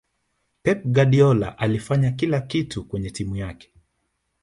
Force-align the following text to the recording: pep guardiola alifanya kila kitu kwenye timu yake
pep 0.63 0.83
guardiola 0.85 1.57
alifanya 1.57 2.11
kila 2.11 2.41
kitu 2.41 2.83
kwenye 2.85 3.09
timu 3.11 3.35
yake 3.35 3.71